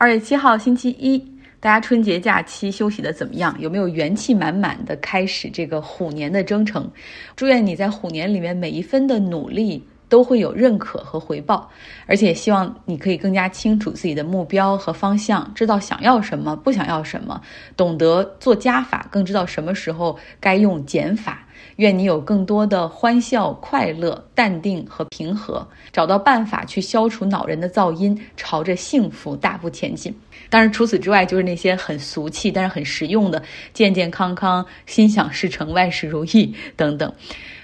[0.00, 1.18] 二月七号星期一，
[1.58, 3.56] 大家春节假期休息的怎么样？
[3.58, 6.88] 有没有元气满满的开始这个虎年的征程？
[7.34, 11.68] 祝愿你在虎年里面每一分的努力都会有认可和回报，
[12.06, 17.42] 而且希望你可以更加清楚自己的目标和方向，知道想要什么，不想要什么，
[17.76, 21.44] 懂得做加法，更知道什么时候该用减法。
[21.78, 30.12] 愿你有更多的欢笑、快乐、淡定和平和，找到办法去消除恼人的噪音，朝着幸福大步前进。
[30.50, 33.40] 当然，除此之外，就是那些很俗气但是很实用的
[33.72, 37.12] “健健康康、心想事成、万事如意”等等。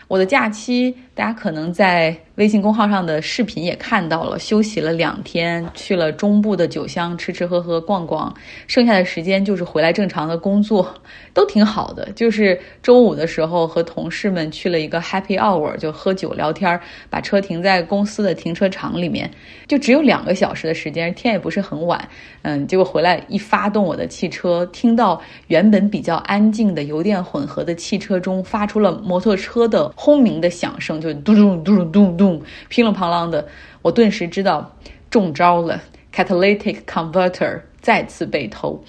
[0.06, 2.16] 我的假期，大家可能在。
[2.36, 8.34] 微信公号上的视频也看到了，休息了两天，去了中部的酒乡吃吃喝喝逛逛，
[8.66, 10.92] 剩下的时间就是回来正常的工作，
[11.32, 12.10] 都挺好的。
[12.10, 19.30] 就是周五的时候和同事们去了一个 Happy Hour，就喝酒聊天，把车停在公司的停车场里面，
[19.68, 22.08] 就只有两个小时的时间，天也不是很晚，
[22.42, 32.42] 嗯，结果回来一发动我的汽车，听到原本比较安静的油电混合的汽车中发出了摩托车的轰鸣的响声，就嘟嘟嘟嘟嘟。
[32.68, 33.46] 乒了乓啷的，
[33.82, 34.74] 我顿时知道
[35.10, 35.80] 中招了。
[36.14, 38.82] Catalytic converter 再次被偷。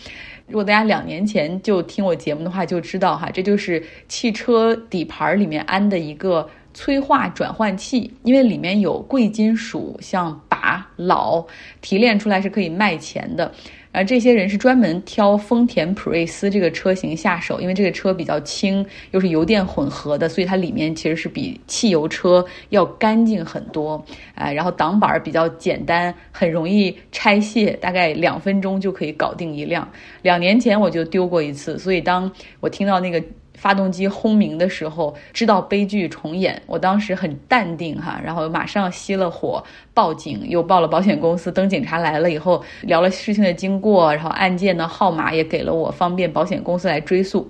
[0.48, 11.44] 如果大家两年前就听我节目的话，就知道哈，这就是汽车底盘里面安的一个催化转换器，因为里面有贵金属，像钯、铑，
[11.82, 13.52] 提炼出来是可以卖钱的。
[13.96, 24.04] 而这些人是专门挑丰田普锐斯这个车型下手，因为这个车比较轻，又是油电混合的，所以它里面其实是比汽油车要干净很多。
[24.34, 29.88] 哎，然后挡板比较简单，很容易拆卸，大概两分钟就可以搞定一辆。
[30.22, 32.30] 两年前我就丢过一次，所以当
[32.60, 33.24] 我听到那个。
[33.58, 36.62] 发动机轰鸣的时候，知道悲剧重演。
[36.66, 41.52] 我当时很淡定哈，然后马上熄了火，报警，又报了保险公司。
[41.52, 47.50] 等警察来了以后，聊了事情的经过，然后案件的号码也给了我，方便保险公司来追诉。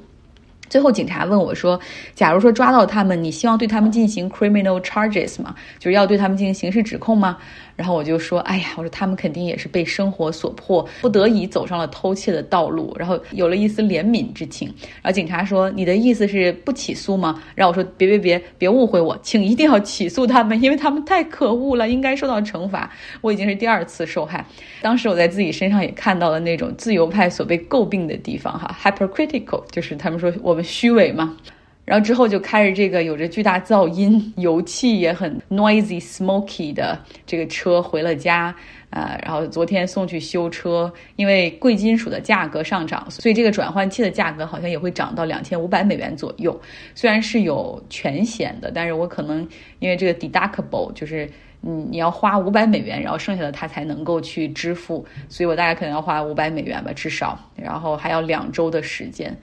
[0.67, 1.79] 最后，警察问我说
[2.15, 5.53] ：“假如说抓到他们，你希望对他们进行 criminal charges 吗？
[5.77, 7.37] 就是要对他们进行刑事指控吗？”
[7.75, 14.67] 然后我就说：“哎呀，我说他们肯定也是被生活所迫，不得已走上了偷窃的道路，然后有了一丝怜悯之情。”
[15.01, 22.89] 然后警察说：“你的意思是不起诉吗？”然后我说：“别别别，别误会我，请一定要起诉他们，因为他们太可恶了，应该受到惩罚。
[23.21, 24.45] 我已经是第二次受害。
[24.81, 31.35] 当时我在自己身上也看到了那种自由派所被诟病的地方，哈，hypercritical，就是他们说我们虚伪嘛。”
[31.85, 38.53] 然后之后就开着这个有着巨大噪音、 油气也很 noisy、smoky 的这个车回了家，
[38.89, 46.59] 呃，然后昨天送去修车，因为贵金属的价格上涨，所以这个转换器的价格好像也会涨到两千五百美元左右。
[46.95, 49.47] 虽然是有全险的，但是我可能
[49.77, 51.29] 因为这个 deductible 就是
[51.61, 59.35] 嗯你要花五百美元，然后剩下的他才能够去支付，所以我大概可能要花五百美元吧，至少，然后还要两周的时间。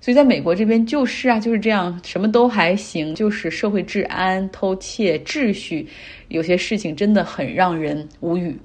[0.00, 5.86] 所以，在美国这边就是啊，就是这样，什么都还行，就是社会治安、偷窃、秩序，
[6.28, 8.58] 有些事情真的很让人无语。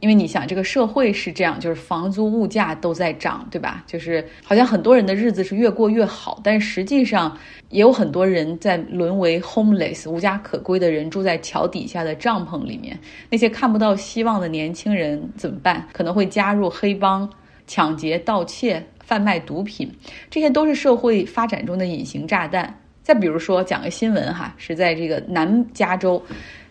[0.00, 3.82] 因为你想，这个社会是这样，就是房租、物价都在涨，对吧？
[3.86, 7.34] 就是好像很多人的日子是越过越好，但实际上
[7.70, 12.96] 也有很多人在沦为 homeless 无家可归的人，住在桥底下的帐篷里面。
[13.30, 15.88] 那些看不到希望的年轻人怎么办？
[15.94, 17.28] 可能会加入黑帮、
[17.66, 18.84] 抢劫、盗窃。
[19.06, 19.90] 贩卖毒品，
[20.28, 22.76] 这些都是社会发展中的隐形炸弹。
[23.04, 26.20] 再比如说，讲个新闻哈，是在这个南加州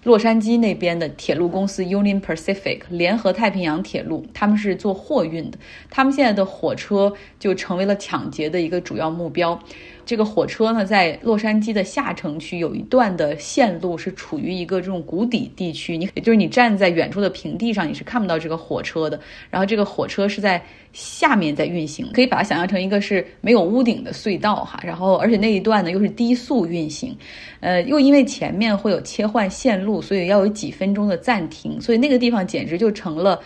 [0.05, 5.57] 洛杉矶那边的铁路公司 Union Pacific 联合太平洋铁路，他们是做货运的，
[5.89, 9.59] 他们现在的火车就成为了抢劫的一个主要目标。
[10.05, 19.19] 这个火车呢，在洛杉矶的下城区有一段的线路是处于一个这种谷底地区，你也就是你站在远处的平地上，你是看不到这个火车的。
[19.49, 20.63] 然后这个火车是在
[20.93, 24.79] 下面在运行，可以把它想象成一个是没有屋顶的隧道哈。
[24.83, 27.17] 然后而且那一段呢又是低速运行，
[27.61, 33.39] 呃，又因为前面会有切换线路，所以要有几分钟的暂停，所以那个地方简直就成了。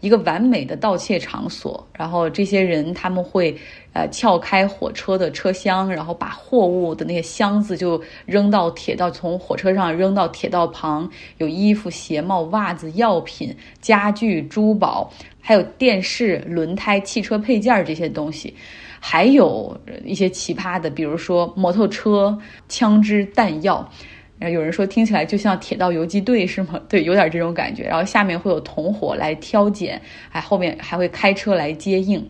[0.00, 3.56] 一个完美的盗窃场所，然后这些人他们会，
[3.94, 15.10] 呃，撬开火车的车厢，然后把货物的那些箱子就扔到铁道，从火车上扔到铁道旁，有衣服、鞋帽、袜子、药品、家具、珠宝，
[15.40, 18.54] 还有电视、轮胎、汽车配件这些东西，
[19.00, 19.74] 还有
[20.04, 22.38] 一些奇葩的，比如说摩托车、
[22.68, 23.90] 枪支、弹药。
[24.38, 26.80] 然后有人说听起来就像铁道游击队是吗？
[26.88, 27.84] 对，有点这种感觉。
[27.84, 32.26] 然后下面会有同伙来挑拣，还后面还会开车来接应。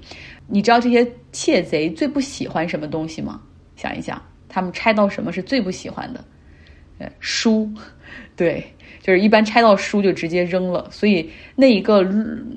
[0.47, 3.41] 你知道这些窃贼最不喜欢什么东西吗？
[3.75, 6.25] 想一想，他们拆到什么是最不喜欢的？
[6.99, 7.69] 呃，书，
[8.37, 8.65] 对。
[9.07, 12.05] 就是一般拆到书就直接扔了，所以那一个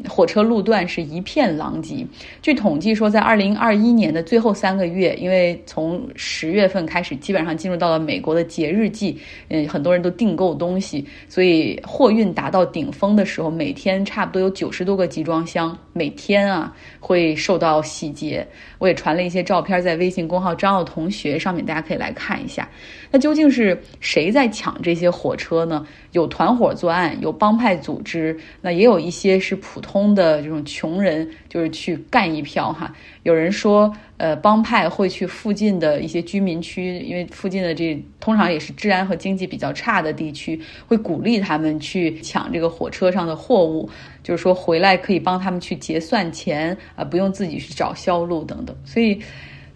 [0.10, 2.04] 火车路段是一片狼藉。
[2.42, 9.16] 据统计说，在二零二一年的最后三个月，因为从十月份开始，基本上进入到了美国的节日季，
[9.50, 18.44] 嗯，很多人都订购东西，所以货运达到顶峰的时候，每天差不多有九十多个集装箱，每天啊会受到洗劫。
[18.80, 22.68] 我也传了一些照片在微信公号张奥同学上面，大家可以来看一下。
[23.12, 25.86] 那究竟是谁在抢这些火车呢？
[26.14, 32.96] 有团伙作案，有帮派组织，那也有一些是普通的这种穷人，就是去干一票哈。
[33.24, 40.58] 有人说，呃，帮派会去附近的一些居民区，因为附近的这通常也是治安和经济比较差的地区，
[40.88, 43.90] 会鼓励他们去抢这个火车上的货物，
[44.24, 48.74] 就是说回来可以帮他们去结算钱啊，不用自己去找销路等等。
[48.86, 49.20] 所以，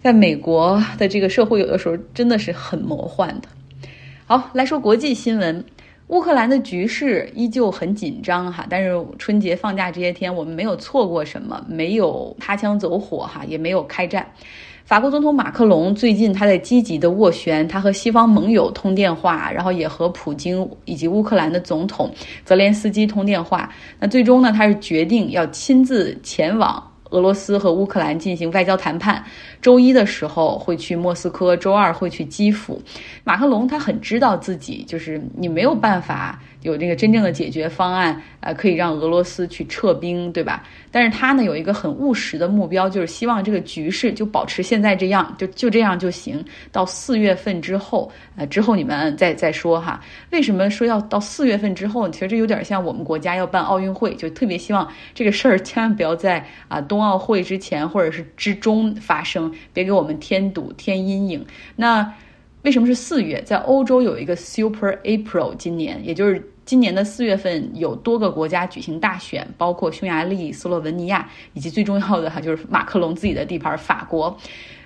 [0.00, 3.48] 在美国的这个社会，有的时候真的是很魔幻的。
[4.24, 5.62] 好，来说国际新闻。
[6.08, 14.26] 乌克兰的局势依旧很紧张哈，但是春节放假这些天我们没有错过什么，没有擦枪走火哈，也没有开战。
[14.84, 22.12] 法国总统马克龙最近他在积极的斡旋，他和西方盟友通电话，然后也和普京以及乌克兰的总统
[22.44, 23.72] 泽连斯基通电话。
[23.98, 26.90] 那最终呢，他是决定要亲自前往。
[27.10, 29.24] 俄罗斯和乌克兰进行外交谈判，
[29.60, 32.80] 周一的时候会去莫斯科，周二会去基辅。
[33.22, 36.40] 马克龙他很知道自己就是你没有办法。
[36.64, 40.64] 有这个真正的解决方案，呃，可以让俄罗斯去撤兵，对吧？
[40.90, 46.42] 但是他呢有一个很务实的目标，就是希望这个局势就保持现在这样，就就这样就行。
[46.72, 50.00] 到四月份之后，呃，之后你们再再说哈。
[50.30, 52.08] 为什么说要到四月份之后？
[52.08, 61.44] 其实这有点像我们国家要办奥运会，就特别希望这个事儿千万不要在啊冬奥会之前或者是之中发生，别给我们添堵添阴影。
[61.76, 62.10] 那
[62.62, 63.42] 为什么是四月？
[63.42, 66.42] 在欧洲有一个 Super April，今年也就是。
[66.64, 74.34] 今年的四月份有多个国家举行大选，包括匈牙利、斯洛文尼亚，以及最重要的哈就是马克龙自己的地盘法国，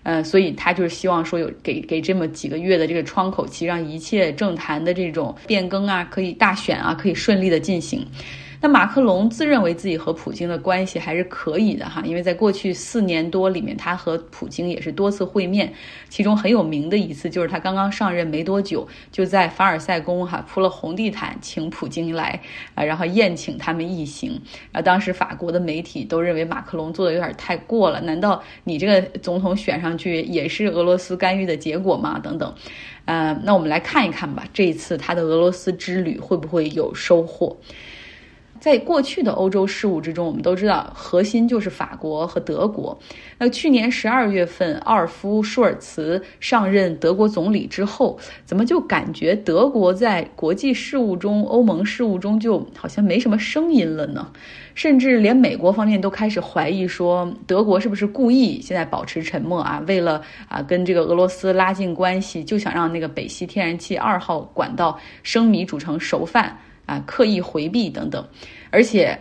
[0.02, 8.04] 呃，所以他就是希望说有给给这么几个月的这个窗口期，让一切政坛的这种变更啊，可以大选啊，可以顺利的进行。
[8.60, 15.72] 那马克龙自认为自己和普京的关系还是可以的哈，因为在过去四年多里面，他和普京也是多次会面，
[16.08, 22.40] 其中很有名的一次就是他刚刚上任没多久，就在凡尔赛宫哈铺了红地毯请普京来
[22.74, 24.40] 啊，然后宴请他们一行
[24.72, 24.82] 啊。
[24.82, 32.18] 当时法国的媒体都认为马克龙做的有点太过了，难道你这个总统选上去也是俄罗斯干预的结果吗？
[32.18, 32.52] 等等，
[33.04, 37.56] 呃，那我们来看一看吧，这一次他的俄罗斯之旅会不会有收获？
[38.68, 42.98] 在过去的欧洲事务之中，我们都知道核心就是法国和德国。
[43.38, 54.30] 那去年十二月份，奥尔夫·舒尔茨上任德国总理之后，怎么就感觉德国在国际事务中、欧盟事务中就好像没什么声音了呢？
[54.74, 59.82] 甚至连美国方面都开始怀疑说，德国是不是故意现在保持沉默啊？
[59.86, 66.58] 为了啊跟这个俄罗斯拉近关系，就想让那个北溪天然气二号管道生米煮成熟饭。
[66.88, 68.26] 啊，刻意回避等等，
[68.70, 69.16] 而且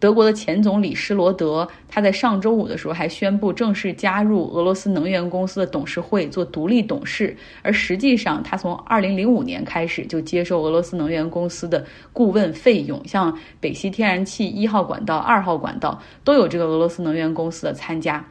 [0.00, 18.26] 德国的前总理施罗德，他在上周五的时候还宣布正式加入俄罗斯能源公司的董事会做独立董事，而实际上他从二零零五年开始就接受俄罗斯能源公司的顾问费用，像北溪天然气一号管道、二号管道都有这个俄罗斯能源公司的参加。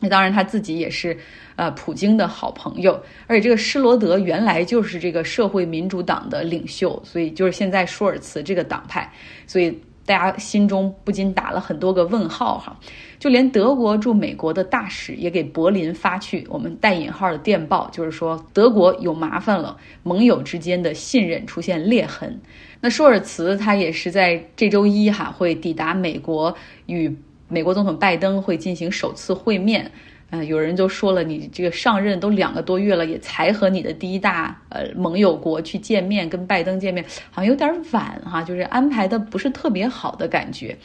[0.00, 1.16] 那当然他自己也是。
[1.56, 9.10] 呃，普京的好朋友，而且这个施罗德原来就是这个社会民主党的领袖，所以就是现在舒尔茨这个党派，
[9.46, 9.70] 所以
[10.04, 12.78] 大家心中不禁打了很多个问号哈。
[13.18, 22.38] 就连德国驻美国的大使也给柏林发去我们带引号的电报，就是说德国有麻烦了，盟友之间的信任出现裂痕。
[22.82, 27.16] 那舒尔茨他也是在这周一哈会抵达美国，与
[27.48, 29.90] 美国总统拜登会进行首次会面。
[30.30, 40.76] 嗯，有人就说了，你这个上任都两个多月了，也才和你的第一大呃盟友国去见面，跟拜登见面，好像有点晚哈，就是安排的不是特别好的感觉。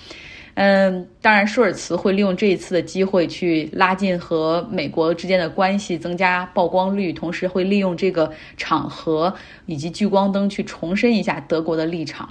[0.55, 9.33] 嗯，当然，舒尔茨会利用这一次的机会去拉近和美国之间的关系，增加曝光率，同时会利用这个场合
[9.65, 12.27] 以及聚光灯去重申一下德国的立场。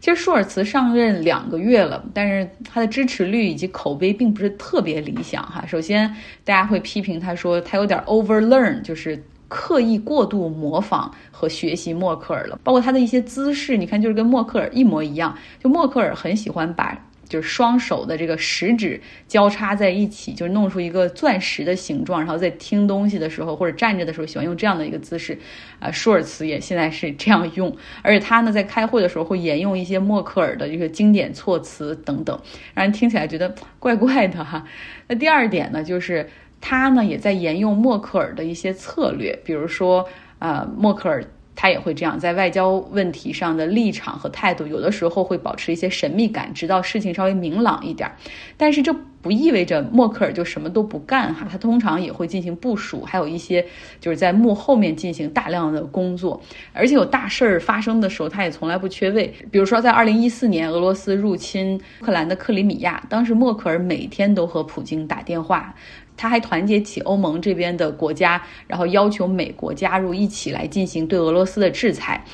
[0.00, 5.64] 其实舒尔茨上任两个月了，但是他的支持率以及口碑并不是特别理想哈。
[5.66, 6.08] 首先，
[6.44, 15.36] 大家会批评他说他有点 overlearn，就是刻意过度模仿和学习默克尔了，包括他的一些姿势，你看就是跟默克尔一模一样。
[15.58, 16.96] 就默克尔很喜欢把。
[17.28, 25.38] 就是双手的这个食指交叉在一起，就弄出一个钻石的形状，然后在听东西的时候或者站着的时候喜欢用这样的一个姿势。
[25.78, 32.40] 啊，舒尔茨也现在是这样用， 而且他呢在开会的时候会沿用一些默克尔的这个经典措辞等等，
[32.74, 34.64] 让人听起来觉得怪怪的哈。
[35.08, 36.28] 那第二点呢，就是
[36.60, 41.24] 他呢也在沿用默克尔的一些策略，比如说，呃，默克尔。
[41.56, 48.08] 他也会这样，在外交问题上的立场和态度，有的时候会保持一些神秘感，直到事情稍微明朗一点。
[48.56, 53.64] 但是这不意味着默克尔就什么都不干哈，他通常也会进行部署，还有一些
[54.00, 56.40] 就是在幕后面进行大量的工作，
[56.72, 59.34] 而且有大事儿发生的时候，他也从来不缺位。
[59.50, 65.74] 比如说，在二零一四年俄罗斯入侵乌克兰的克里米亚，当时默克尔每天都和普京打电话。
[66.16, 72.24] 他还团结起欧盟这边的国家，然后要求美国加入，一起来进行对俄罗斯的制裁。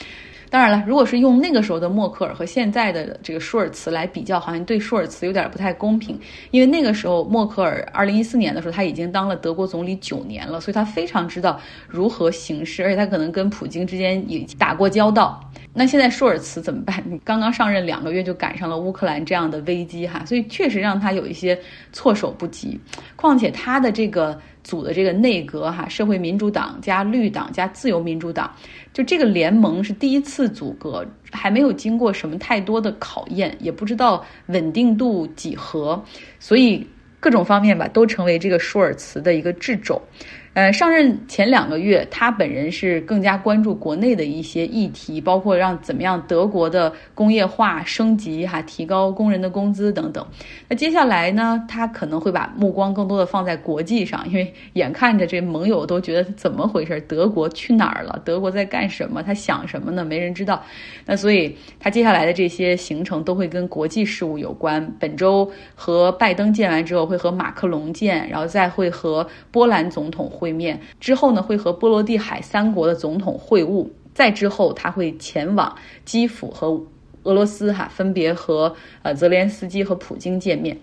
[0.50, 6.20] 当然了，如果是用那个时候的默克尔和现在的这个舒尔茨来比较，好像对舒尔茨有点不太公平，
[6.50, 11.58] 因为那个时候默克尔二零一四年的时候他已经当了德国总理九年了，所以他非常知道
[11.88, 15.40] 如何行事，而且他可能跟普京之间也打过交道。
[15.74, 17.02] 那现在舒尔茨怎么办？
[17.06, 21.58] 你刚刚上任两个月就赶上了乌克兰这样的危机哈， 所以确实让他有一些
[21.92, 22.78] 措手不及。
[23.16, 28.54] 况且他的这个组的这个内阁哈，社会民主党加绿党加自由民主党，
[28.92, 36.04] 就这个联盟是第一次组阁，还没有经过什么太多的考验，也不知道稳定度几何，
[36.38, 36.86] 所以
[37.18, 40.00] 各种方面吧，都成为这个舒尔茨的一个掣肘。
[40.54, 50.26] 呃，上任前两个月，他本人是更加关注国内的一些议题，包括让怎么样德国的工业化升级，哈，提高工人的工资等等。
[50.68, 58.20] 那接下来呢，他可能会把目光更多的放在国际上，因为眼看着这盟友都觉得怎么回事，德国去哪儿了？
[58.22, 59.22] 德国在干什么？
[59.22, 60.04] 他想什么呢？
[60.04, 60.62] 没人知道。
[61.06, 64.86] 那所以他接下来的这些行程都会跟国际事务有关。
[65.00, 70.30] 本周和拜登见完之后，会和马克龙见，然后再会和波兰总统。
[70.42, 73.88] 会面之后呢，会和波罗的海三国的总统会晤。
[74.12, 76.68] 再之后，他会前往基辅和
[77.22, 80.76] 俄罗斯，哈，分别和呃泽连斯基和普京见面。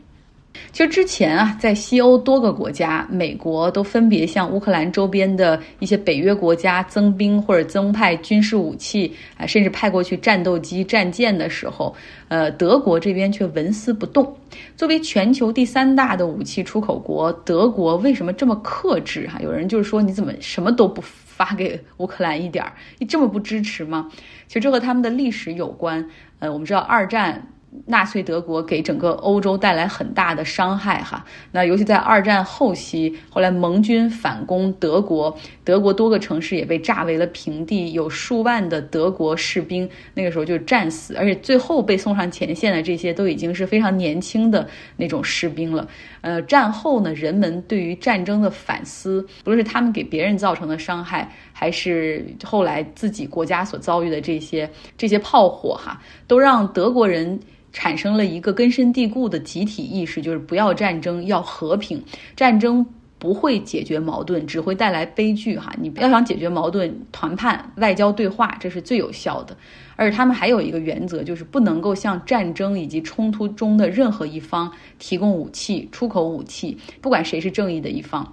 [0.72, 11.96] 其实之前啊，在西欧多个国家，美国都分别向乌克兰周边的一些北约国家增兵或者增派军事武器啊，甚至派过去战斗机、战舰的时候，
[12.28, 14.36] 呃，德国这边却纹丝不动。
[14.76, 19.28] 作为全球第三大的武器出口国，德国为什么这么克制？
[19.28, 22.74] 哈，有人就是说，你怎么什么都不发给乌克兰一点儿？
[22.98, 24.10] 你这么不支持吗？
[24.48, 26.06] 其实这和他们的历史有关。
[26.40, 27.46] 呃，我们知道二战。
[27.86, 31.24] 纳粹德国给整个欧洲带来很大的伤害，哈。
[31.52, 45.88] 那尤其在二战后期，后来盟军反攻德国，德国多个城市也被炸为了平地，有数万的德国士兵那个时候就战死，而且最后被送上前线的这些都已经是非常年轻的那种士兵了。
[46.22, 57.40] 呃，战后呢，人们对于战争的反思，不论是他们给别人造成的伤害，还是后来自己国家所遭遇的这些这些炮火，哈，都让德国人。
[57.72, 62.04] 产生了一个根深蒂固的集体意识，就是不要战争，要和平。
[62.36, 62.86] 战争
[63.18, 65.58] 不会解决矛盾，只会带来悲剧。
[65.58, 69.56] 哈，你要想解决矛盾，谈判、外交对话，这是最有效的。
[69.96, 78.26] 而他们还有一个原则，就是不能够向战争以及冲突中的任何一方提供武器、出口武器，不管谁是正义的一方。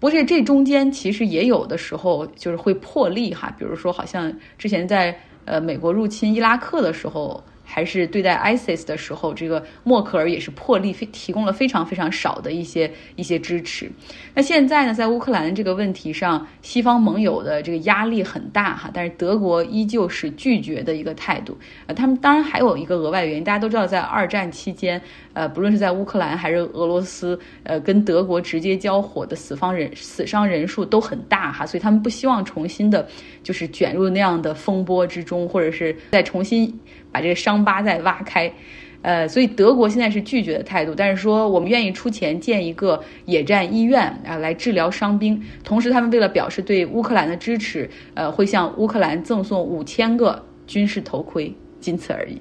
[0.00, 7.42] 不是这中间其实也有的时候就是会破例哈，比如说好像之前在呃美国入侵伊拉克的时候。
[7.68, 13.90] 还是对待 ISIS 的时候，这个默克尔也是破例非提供了非常非常少的一些一些支持。
[14.32, 21.58] 那现在呢，在乌克兰这个问题上，西方盟友的这个压力很大哈，但是德国依旧是拒绝的一个态度。
[21.86, 33.06] 呃，他们当然还有一个额外原因，大家都知道，在二战期间，呃，不论是在乌克兰还是俄罗斯，呃，跟德国直接交火的死方人死伤人数都很大哈，所以他们不希望重新的，
[33.42, 36.72] 就是卷入那样的风波之中，或者是再重新。
[37.12, 38.52] 把这个伤伤疤再挖开，
[39.00, 45.42] 呃，所以德国现在是拒绝的态度，但是说我们愿意出钱建一个野战医院啊，来治疗伤兵。
[45.64, 52.38] 同时，他们为了表示对乌克兰的支持，呃，会向乌克兰赠送五千个军事头盔，仅此而已。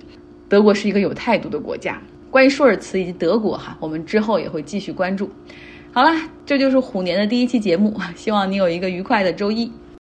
[0.50, 1.98] 德国是一个有态度的国家。
[2.30, 5.30] 关于舒尔茨以及德国哈，我们之后也会继续关注。
[5.94, 6.12] 好了，
[6.46, 9.72] 这就是虎年的第一期节目，希望你有一个愉快的周一。